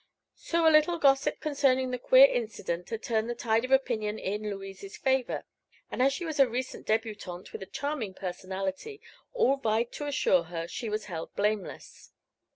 So 0.39 0.67
a 0.67 0.71
little 0.73 0.97
gossip 0.97 1.39
concerning 1.39 1.91
the 1.91 1.99
queer 1.99 2.25
incident 2.25 2.89
had 2.89 3.03
turned 3.03 3.29
the 3.29 3.35
tide 3.35 3.63
of 3.63 3.69
opinion 3.71 4.17
in 4.17 4.49
Louise's 4.49 4.97
favor, 4.97 5.43
and 5.91 6.01
as 6.01 6.11
she 6.11 6.25
was 6.25 6.39
a 6.39 6.49
recent 6.49 6.87
debutante 6.87 7.53
with 7.53 7.61
a 7.61 7.67
charming 7.67 8.15
personality 8.15 8.99
all 9.31 9.57
vied 9.57 9.91
to 9.91 10.07
assure 10.07 10.45
her 10.45 10.67
she 10.67 10.89
was 10.89 11.05
held 11.05 11.35
blameless. 11.35 12.13